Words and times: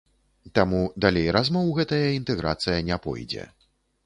Таму 0.59 0.79
далей 1.05 1.27
размоў 1.37 1.69
гэтая 1.81 2.01
інтэграцыя 2.21 2.79
не 2.89 2.99
пойдзе. 3.05 3.47